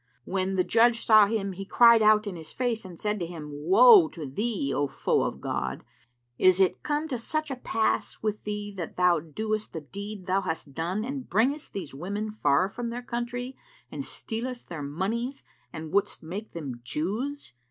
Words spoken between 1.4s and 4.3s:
he cried out in his face and said to him, "Woe to